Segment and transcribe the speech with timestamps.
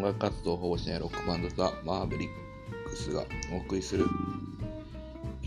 [0.00, 2.28] 音楽活動をほぼしないロックバンドザ・マーブリッ
[2.88, 4.06] クスがお送りする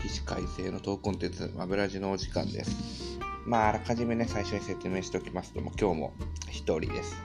[0.00, 3.18] 起死回生のトークコンテンツ、マブラジのお時間です。
[3.44, 6.14] まあ、あらかじめね、最初に説明しておきますと、も今日も
[6.50, 7.20] 一人です。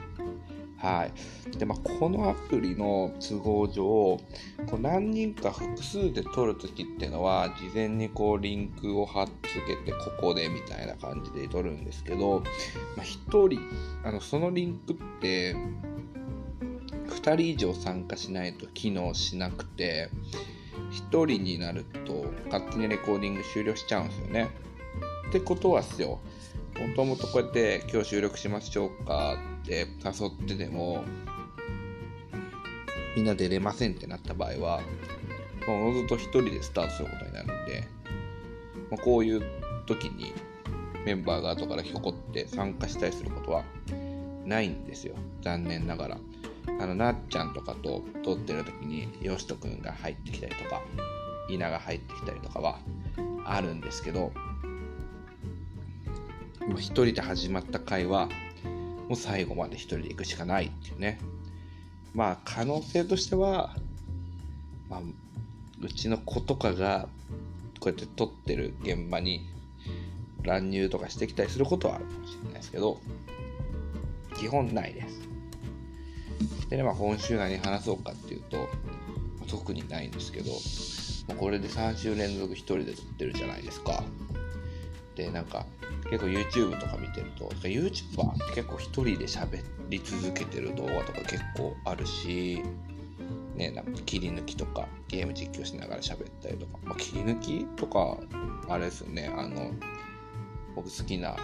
[0.76, 1.56] はい。
[1.56, 12.40] で、まあ、このアプリの都合上、こう何人か複数で撮るときっていうのは、事前にこうリンクを貼っつけて、ここでみたいな感じで撮るんですけど、
[12.96, 13.60] まあ、1人、
[14.02, 15.54] あのそのリンクって、
[17.14, 20.10] 2人以上参加しないと機能しなくて、
[21.10, 24.48] 1人になると勝手にレコーディング終了しちゃうんですよね。
[25.28, 26.20] ってことはっすよ、
[26.78, 31.04] もともとこうやって今日収録しましょうかって誘ってでも、
[33.14, 34.80] みんな出れませんってなった場合は、
[35.68, 37.86] おのずと1人でスタートすることになるんで、
[38.90, 39.42] まあ、こういう
[39.86, 40.32] 時に
[41.04, 43.64] メンバーが後からひょこって参加したりすることは
[44.44, 45.14] ないんですよ。
[45.42, 46.18] 残念ながら。
[46.80, 50.82] あの、なっちゃんとかと撮ってる時に、よしとくんが入ってきたりとか、
[51.48, 52.78] 稲が入ってきたりとかは
[53.44, 54.32] あるんですけど、
[56.66, 58.28] もう一人で始まった回は、
[59.08, 61.18] もう最後まで一人で行くしかないっていうね。
[62.14, 63.74] まあ、可能性としては、
[64.88, 65.00] まあ、
[65.80, 67.08] うちの子とかが、
[67.80, 69.48] こうやって撮ってる現場に
[70.42, 73.00] 乱入とかしてきたりすることはあるかもしれないですけど、
[74.36, 75.29] 基本ないです。
[76.68, 78.68] でね、まあ、今週何話そうかっていうと、
[79.48, 84.02] 特にないんですけど、もうこれで3週連続1人で撮ってるじゃないですか。
[85.16, 85.66] で、なんか、
[86.10, 92.62] 結構 YouTube とか見てると、YouTuber って結構1人で喋り続けてる動画とか結構あるし、
[93.54, 98.16] ね、なんか切り抜きとかゲーム実況しながら喋ったりとか、まあ、切り抜きとか、
[98.68, 99.72] あれですよね、あの、
[100.74, 101.36] 僕好きな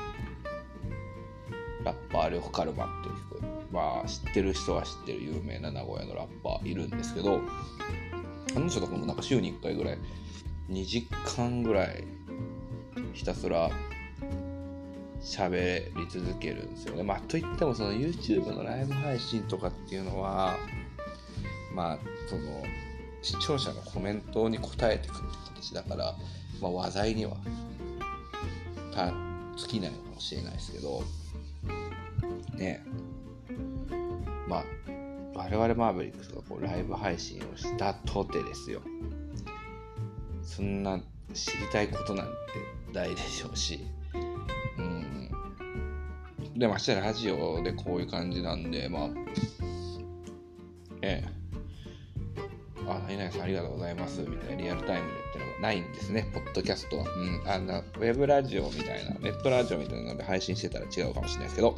[1.84, 7.40] ラッパー、呂布カルマっていう曲、まあ知ってる人は知ってる有名な名古屋のラッパーいるんですけど、
[8.54, 9.98] あの人とかもなんか週に1回ぐらい、
[10.70, 11.06] 2時
[11.36, 12.04] 間ぐらい
[13.12, 13.70] ひたすら
[15.20, 17.02] 喋り続けるんですよね。
[17.02, 20.56] まあといってもその YouTube のライブ配信とかっていうのは、
[21.74, 21.98] まあ
[22.28, 22.62] その
[23.22, 25.20] 視聴者のコメントに答えてくる
[25.54, 26.14] 形だから、
[26.60, 27.36] まあ話題には
[28.94, 29.12] た
[29.56, 31.02] 尽きないのかもしれないですけど、
[32.54, 32.84] ね
[34.48, 34.64] まあ
[35.34, 38.80] 我々マーベリックスがこうライブ配信をしたとてですよ。
[40.42, 40.98] そんな
[41.34, 42.32] 知りたいことなんて
[42.92, 43.86] 大でしょうし。
[44.78, 45.30] うん。
[46.58, 49.08] でましてラジオでこういう感じなんでまあ
[51.02, 51.36] ええ。
[52.88, 57.04] あ、何々さんありがとうございますみたいなリアルタイムでってのもないんですね、ポッドキャストは。
[57.04, 61.76] うん、あの、ウェブラジオみたいな、ネットラジオみたいなので配信してたら違うかもしれないですけど、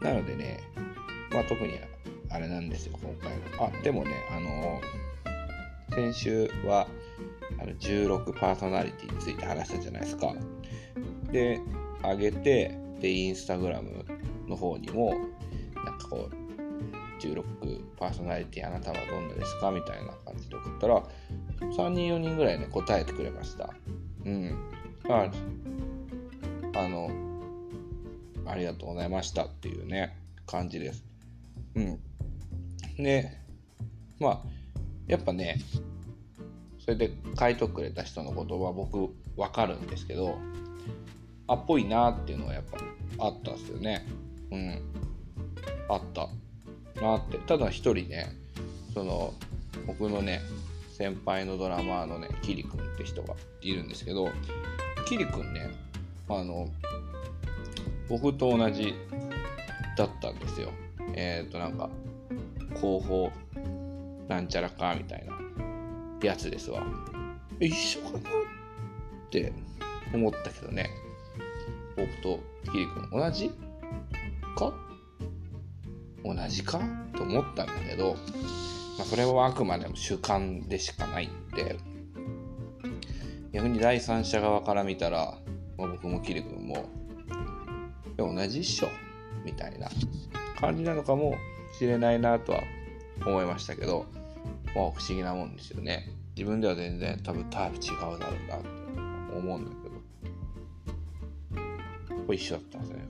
[0.00, 0.60] なのでね、
[1.30, 1.74] まあ特に
[2.30, 3.76] あれなんですよ、今回の。
[3.78, 4.80] あ、でもね、あの
[5.90, 6.86] 先週は
[7.60, 10.34] あの16パーソナリティについて話したじゃないですか。
[11.32, 11.60] で、
[12.02, 14.04] 上げて、で、インスタグラム
[14.46, 15.14] の方にも、
[15.84, 16.46] なんかこう、
[17.20, 17.42] 16
[17.96, 21.02] パーソナリティあなたはどんなですかみたいな感じで送ったら、
[21.60, 23.70] 3人4人ぐらいね、答えてくれました。
[24.24, 24.56] うん。
[25.08, 25.30] ま、
[26.74, 27.10] あの、
[28.46, 31.04] ありがとうございましたっていうね、感じです。
[31.74, 32.00] うん。
[32.96, 33.30] で、
[34.18, 34.42] まあ、
[35.06, 35.58] やっぱね、
[36.78, 40.38] それで書いとくれた人のことは僕わかるんですけど、
[41.48, 42.78] あっぽいなっていうのはやっぱ
[43.26, 44.06] あったんですよね。
[44.50, 44.80] うん。
[45.88, 46.28] あった。
[47.00, 47.38] なって。
[47.38, 48.28] ただ一人ね、
[48.94, 49.34] その、
[49.86, 50.40] 僕のね、
[50.92, 54.30] 先輩のドラマーのね、キリ君って人がいるんですけど、
[55.06, 55.70] キリ君ね、
[56.28, 56.68] あの、
[58.08, 58.94] 僕と同じ
[59.96, 60.70] だったんですよ。
[61.14, 61.90] えっ、ー、と、なんか、
[62.76, 63.30] 広報
[64.28, 65.34] なんちゃらかみたいな
[66.22, 66.82] やつですわ。
[67.60, 68.22] 一緒かなっ
[69.30, 69.52] て
[70.12, 70.90] 思ったけどね。
[71.96, 73.50] 僕とキリ君同じ
[74.56, 74.74] か？
[76.24, 76.80] 同じか
[77.16, 78.14] と思ったんだけど、
[78.98, 81.78] まあ、それはあくまでも主観でしかないんで、
[83.52, 85.38] 逆に第三者側から見たら、
[85.78, 86.84] まあ、僕もキリ君も、
[88.16, 88.88] 同じっしょ
[89.44, 89.88] みたいな
[90.58, 91.36] 感じなのかも
[91.78, 92.62] しれないなとは
[93.24, 94.06] 思いましたけど、
[94.74, 96.08] まあ不思議なもんですよね。
[96.36, 98.18] 自分では全然多分タイプ違うだろう
[98.48, 98.68] なって
[99.36, 99.70] 思うんだ
[101.54, 101.60] け
[102.16, 103.08] ど、これ一緒だったんですね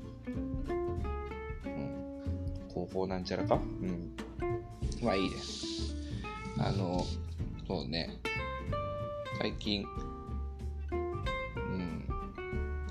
[1.67, 2.71] うん。
[2.73, 3.57] 高校なんちゃらか？
[3.57, 4.17] うん。
[5.03, 5.95] まあいいです。
[6.59, 7.05] あの、
[7.67, 8.11] そうね。
[9.39, 9.85] 最近、
[10.91, 12.07] うん、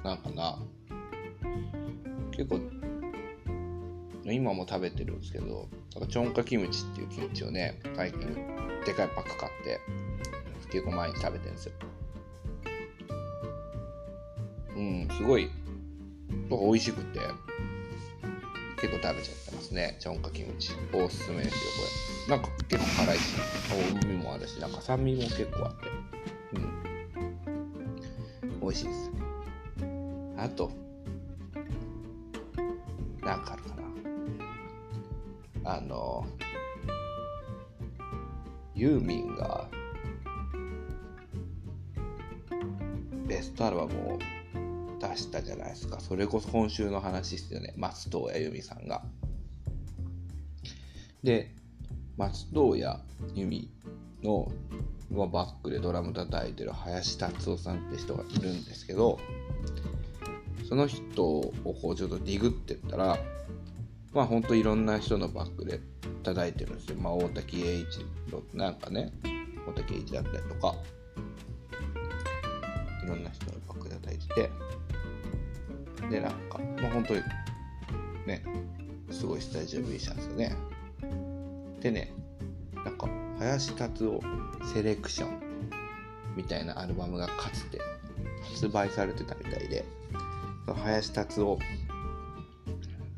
[0.04, 0.60] なんかな、
[2.36, 2.60] 結構、
[4.26, 8.22] 今も食べてるんですけど、だからチョンカキムチっていうキムチをね、最近
[8.86, 9.80] でかいパック買って、
[10.72, 11.74] 結構毎日食べてるんですよ。
[14.76, 15.50] うん、すごい、
[16.50, 17.20] 美味しくて、
[18.82, 19.96] 結構食べちゃってますね。
[20.00, 20.74] チョンカキムチ。
[20.94, 21.62] おすすめですよ、
[22.28, 22.38] これ。
[22.38, 23.38] なんか結構辛いし、
[24.04, 25.88] おみもあるし、なんか酸味も結構あって。
[26.54, 26.84] うん。
[28.60, 29.12] 美味しいです。
[30.38, 30.70] あと、
[33.26, 33.70] なんかあるか
[35.64, 35.78] な。
[35.78, 36.26] あの、
[38.76, 39.68] ユーミンが
[43.28, 44.20] ベストアルバムを
[45.00, 46.00] 出したじゃないですか。
[46.00, 47.74] それこそ今週の話ですよね。
[47.78, 49.04] 松任谷由実さんが。
[51.24, 51.52] で、
[52.18, 53.00] 松任谷
[53.34, 53.72] 由実
[54.24, 54.52] の
[55.12, 59.20] バックでドラム叩いてる林達夫さんって人がいるんですけど、
[60.68, 63.18] その人をこうちょっとディグってったら、
[64.14, 65.80] まあほんといろんな人のバックで
[66.24, 66.96] 叩いてるんですよ。
[67.00, 69.12] まあ大滝栄一のなんかね、
[69.68, 70.76] 大滝栄一だったりとか、
[73.04, 74.50] いろんな人のバックで叩いてて、
[76.10, 77.22] で、なんか、まあ本当に
[78.26, 78.44] ね、
[79.12, 80.56] すごいスタジオミュージシャンですよね。
[81.80, 82.12] でね、
[82.84, 83.08] なんか、
[83.38, 84.22] 林達夫
[84.74, 85.40] セレクション
[86.36, 87.80] みたいなアルバムがかつて
[88.42, 89.86] 発売されてたみたいで、
[90.74, 91.60] 林達夫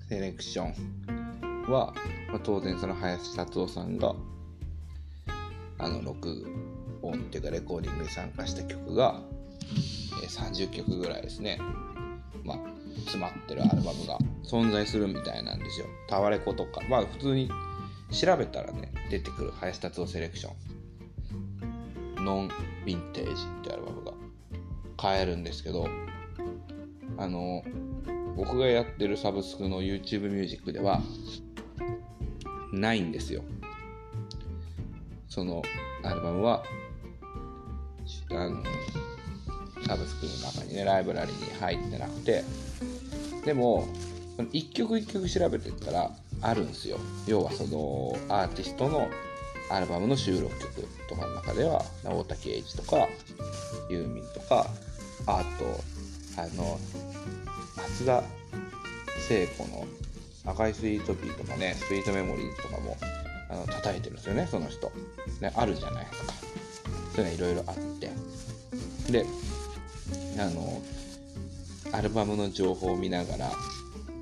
[0.09, 1.93] セレクションは、
[2.29, 4.15] まあ、当然その林達夫さんが
[5.79, 6.45] あの録
[7.01, 9.21] 音っていうかレコーディングに参加した曲が、
[10.23, 11.59] えー、30曲ぐらいですね、
[12.43, 12.57] まあ、
[13.01, 15.87] 詰まってるアルバムが存在するみたいなんですよ。
[16.07, 17.49] タワレコとか、まあ普通に
[18.11, 22.25] 調べたらね、出てくる林達夫セレクション。
[22.25, 22.49] ノン
[22.85, 24.13] ヴィンテージってアルバムが
[24.97, 25.87] 買えるんですけど、
[27.17, 27.63] あの、
[28.35, 31.01] 僕がやってるサブスクの YouTube ミュージックでは、
[32.71, 33.43] ないんですよ。
[35.29, 35.61] その
[36.03, 36.63] アルバムは、
[38.31, 38.63] あの、
[39.85, 42.43] サブスクの中にね、ライブラリに入ってなくて、
[43.45, 43.87] でも、
[44.51, 46.11] 一曲一曲調べてったら
[46.41, 46.99] あるんですよ。
[47.25, 49.07] 要はそのアーティストの
[49.69, 53.07] アルバムの収録曲とかの中では、大竹栄一とか、
[53.89, 54.67] ユーミンとか、
[55.25, 55.96] あと、
[56.37, 56.79] あの、
[57.75, 58.23] 松田
[59.27, 59.85] 聖子の
[60.45, 62.95] 赤いスイートピーとかね、スイートメモリーズとかも、
[63.49, 64.91] あの、叩いてるんですよね、その人。
[65.41, 66.33] ね、あるじゃないですか。
[67.15, 68.11] そういうのいろいろあって。
[69.11, 69.25] で、
[70.39, 70.81] あの、
[71.91, 73.51] アルバムの情報を見ながら、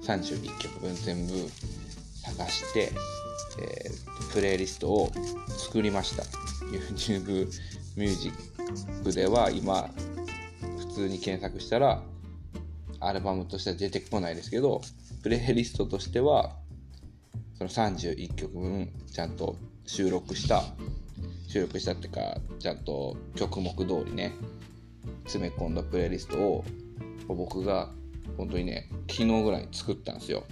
[0.03, 1.33] 31曲分全部
[2.21, 2.91] 探して、
[3.59, 5.11] えー、プレイリストを
[5.57, 6.23] 作りました。
[6.71, 7.47] YouTube
[7.95, 9.89] ミュージックでは今、
[10.95, 12.01] 通に検索したら、
[13.01, 14.81] アルバムとしては出てこないですけど、
[15.21, 16.55] プレイリストとしては、
[17.57, 20.63] その31曲分ちゃんと収録した、
[21.47, 24.33] 収録したっていうか、ちゃんと曲目通りね、
[25.25, 26.65] 詰め込んだプレイリストを
[27.27, 27.91] 僕が
[28.37, 30.43] 本当にね、昨日ぐらいに作ったんですよ。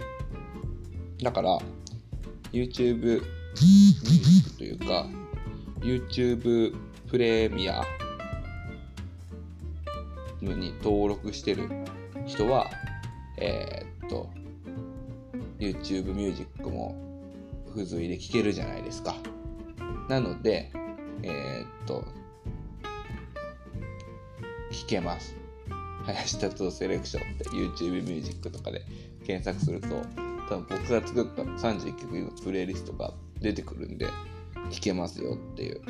[1.22, 1.58] だから、
[2.52, 3.22] YouTube
[4.58, 5.06] というか、
[5.80, 6.76] YouTube
[7.08, 7.82] プレミア
[10.52, 11.68] に登録してる
[12.26, 12.70] 人は、
[13.38, 14.30] えー、っと、
[15.58, 16.94] YouTube ミュージックも
[17.72, 19.14] 付随で聴けるじゃないですか。
[20.08, 20.70] なので、
[21.22, 22.04] えー、っと、
[24.70, 25.34] 聴けます。
[26.04, 28.82] 林達夫セレクションって YouTube ミュージックとかで
[29.26, 29.88] 検索すると、
[30.48, 34.08] 多分僕が作った31曲のプレイリストが出てくるんで、
[34.70, 35.80] 聴けますよっていう。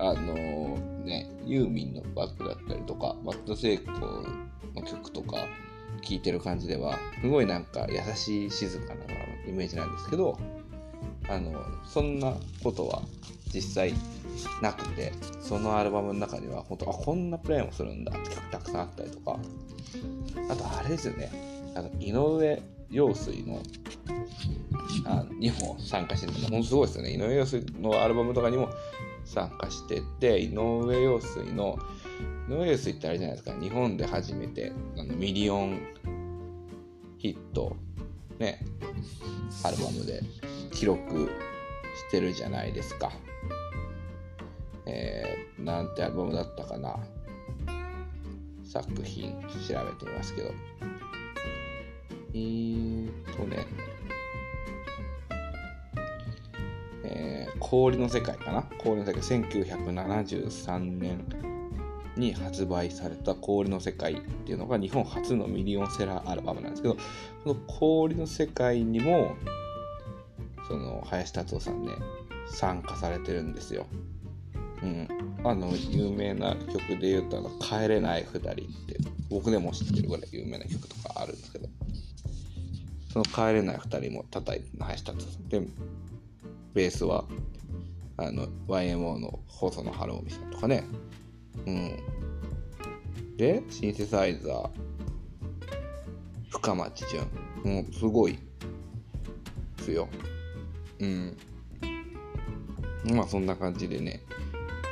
[0.00, 5.38] あのー、ね、ユーミンのバックだったりとか、松田聖子の曲とか
[6.02, 9.04] 聴いてる感じでは、すごいなんか優しい静かな
[9.46, 10.38] イメージなんですけど、
[11.28, 11.52] あの、
[11.84, 13.02] そんなことは
[13.52, 13.94] 実際
[14.62, 19.38] なくて、そのアルバムの中には、本当あ、こんなプレイもするんだって曲たくさんあったりとか、
[20.50, 21.30] あとあれですよね、
[21.74, 23.60] あの、井上陽水の、
[25.04, 27.12] あにも参加してるの、すごいですよね。
[27.12, 28.68] 井上陽水のアルバムとかにも
[29.24, 31.78] 参加してて、井上陽水の、
[32.48, 35.80] 井上陽水ってあれじゃないですか、日本で初めてあのミリオン
[37.18, 37.76] ヒット、
[38.38, 38.64] ね、
[39.64, 40.22] アルバムで
[40.72, 41.30] 記録
[42.08, 43.12] してるじゃないですか。
[44.86, 46.96] えー、なんてアルバムだったかな。
[48.64, 49.32] 作品
[49.66, 50.50] 調べてみますけど。
[52.34, 53.66] えーとね、
[57.70, 58.62] 氷の世界かな？
[58.78, 61.22] 氷の世界、1973年
[62.16, 67.00] に発売された氷の世界っていうのが日本初のミリオンセラーアルバムなんですけど、こ
[67.44, 69.36] の氷の世界にも、
[70.66, 71.92] その林達夫さんね
[72.50, 73.86] 参加されてるんですよ。
[74.82, 75.08] うん、
[75.44, 78.54] あの有名な曲で言うとあの「帰れない2人」っ
[78.86, 78.96] て
[79.28, 81.68] 僕でも知ってるぐらい有名な曲とかあるんですけど。
[83.12, 85.48] その「帰れない2人」も叩いて林達夫さん。
[85.48, 85.62] で
[86.74, 87.24] ベースは
[88.18, 90.84] あの YMO の細野晴臣さんとかね。
[91.66, 91.96] うん。
[93.36, 94.70] でシンセサイザー。
[96.50, 97.20] 深町淳。
[97.64, 98.32] もうすごい
[99.76, 100.08] ですよ。
[100.98, 101.36] うん。
[103.04, 104.20] まあそんな感じでね。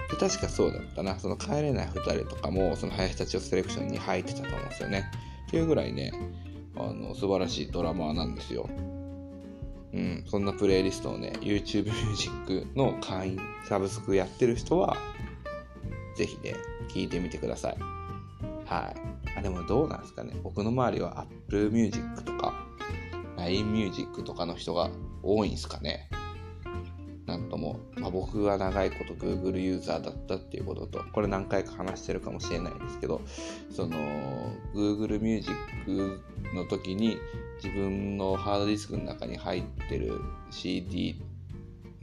[0.08, 1.18] で確かそうだったな。
[1.18, 5.10] その帰れない2人とかもその林たちをセレクションに入ってたと思うんですよね。
[5.48, 6.12] っていうぐらいね
[6.76, 8.68] あの素晴らしいドラマーなんですよ。
[9.96, 14.94] うん、そんなプレイリストをね、YouTube ミュージックの会員、サブスクやってる人は、
[16.14, 16.54] ぜひね、
[16.88, 17.78] 聞いてみてください。
[18.66, 19.38] はい。
[19.38, 20.36] あ、でもどうなんですかね。
[20.42, 22.52] 僕の周りは Apple Music とか、
[23.38, 24.90] LINE Music とかの人が
[25.22, 26.10] 多いんですかね。
[27.24, 33.22] なんとも、まあ、僕は長いこと Google ユーザーだったっていうことと、これ何回か話してるかもしれないですけど、
[33.70, 33.96] その
[34.74, 35.54] Google Music
[36.54, 37.16] の時に
[37.62, 40.20] 自分のハードディスクの中に入ってる
[40.50, 41.20] CD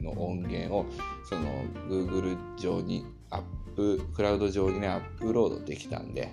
[0.00, 0.86] の音源を
[1.28, 3.42] その Google 上にアッ
[3.74, 6.32] プ、クラウド上にね、アップロードできたんで、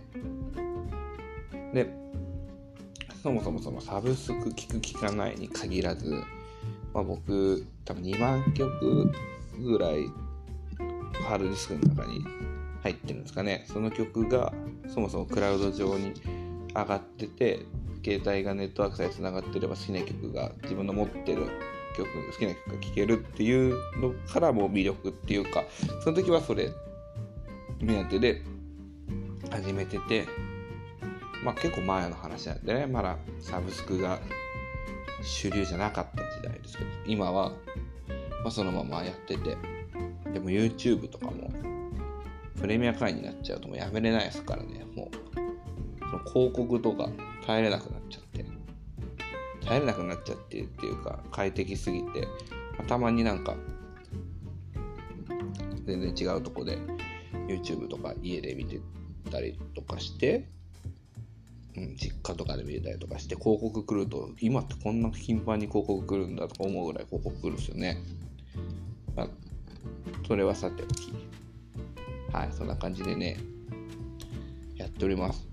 [1.74, 1.90] で、
[3.24, 6.24] そもそもそのサブスク聞く聞かないに限らず、
[6.94, 9.12] まあ、僕、多分2万曲
[9.60, 10.08] ぐらい
[11.24, 12.24] ハードディスクの中に
[12.84, 13.66] 入ってるんですかね。
[13.68, 14.54] その曲が
[14.88, 16.14] そもそもクラウド上に
[16.76, 17.66] 上がってて、
[18.04, 21.48] 携帯がネットワークさえつながってれば好きな曲が自分の持ってる
[21.96, 25.64] 曲、好きな曲が聴けるっていうのからも魅力っていうか、
[26.04, 26.72] その時はそれ
[27.80, 28.42] 目当てで
[29.50, 30.28] 始めてて、
[31.44, 34.20] まあ結構前の話なんでね、まだサブスクが
[35.24, 37.50] 主流じゃなかった時代ですけど、今は、
[38.44, 39.58] まあ、そのままやってて、
[40.34, 41.52] でも YouTube とかも、
[42.60, 45.16] プレミア会員になっちゃうともうやめれないですからね、もう、
[46.00, 47.10] その広告とか
[47.52, 48.46] 耐えれなくなっちゃって、
[49.66, 52.26] 耐えれなくなっちゃってっていうか、快適すぎて、
[52.88, 53.58] たまになんか、
[55.86, 56.78] 全然違うとこで
[57.50, 58.80] YouTube とか家で見て
[59.30, 60.48] たりとかして、
[61.76, 67.98] うん、実家とかで見れたりとかして広告来ると今ってこんな頻繁に広告来るんだとか思うぐらい広告来るんですよね、
[69.16, 69.28] まあ、
[70.26, 71.12] それはさておき。
[72.32, 73.38] はいそんな感じでね
[74.78, 75.46] やっております、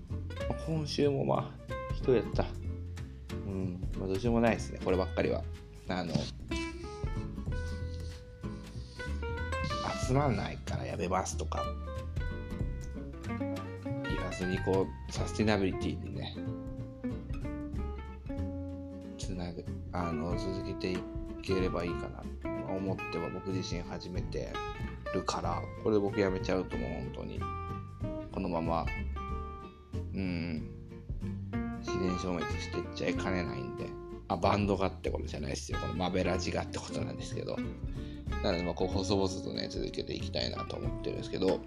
[0.65, 1.78] 今週もまあ
[2.09, 2.45] 人やった。
[3.45, 3.81] うん。
[3.97, 5.43] まあどうしようもないですねこればっかりは。
[5.87, 6.13] あの
[10.07, 11.63] 集まんないからやめますとか。
[13.27, 16.35] 言わずにこうサスティナビリティにね
[19.17, 20.97] つなぐあの続けてい
[21.41, 22.23] ければいいかな
[22.67, 24.51] と思っては僕自身始めて
[25.13, 27.39] るからこれで僕やめちゃうともう本当に
[28.31, 28.85] このまま。
[30.13, 30.58] うん。
[32.21, 33.85] 消滅してっちゃいかねないんで
[34.27, 37.57] あバンドがってことじゃないですよこのマベラジがってことなんですけど
[38.43, 41.59] なのでまあこう細々とね続けていきたいなと思ってるんですけど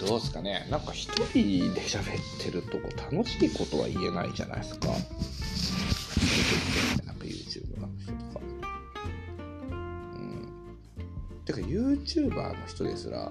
[0.00, 4.88] どうですかねなんか一人で喋ってるとこ楽しいことは言えないじゃないですか。
[7.04, 8.40] なんか YouTube の人とか。
[9.72, 10.48] うん。
[11.44, 13.30] てか YouTuber の人ですら、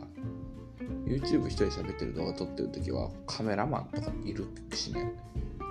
[1.09, 5.11] YouTube 一人喋ってる動画撮ってるときはカメラマンとかいるしね。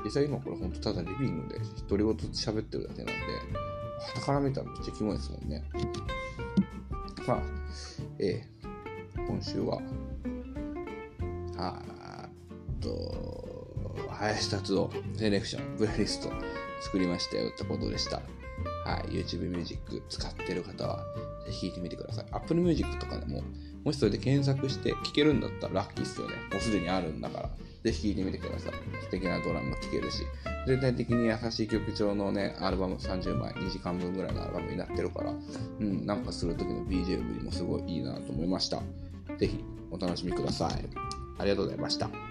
[0.04, 3.12] 実際今これほんとただリビングで独り言喋ってるだけなんで、
[4.14, 5.64] 傍から見たらめっちゃキモいですもんね。
[7.26, 7.42] まあ、
[8.18, 8.49] ええ、
[9.26, 9.80] 今週は
[11.57, 12.28] あ
[12.80, 16.30] と、林達夫セレクション、プレイリスト
[16.80, 18.23] 作りましたよってことでした。
[18.85, 21.04] はい、YouTube Music 使ってる方は、
[21.45, 22.26] ぜひ聴いてみてください。
[22.33, 23.28] Apple Music とかでも、
[23.88, 26.35] もしそれで検索して聴けるんだったらラッキーっすよね。
[26.52, 27.50] もうすでにあるんだから。
[27.83, 28.73] ぜひ聴いてみてください。
[29.00, 30.25] 素敵なドラムも聴けるし、
[30.66, 38.83] 全体的に優しい曲調のね、アルバム30枚、2時間分ぐらいのアルバムになってるから、うん、なんかする時の BGM にもすごいいいなと思いました。
[39.38, 40.85] ぜひお楽しみください。
[41.38, 42.28] ありがとうございました。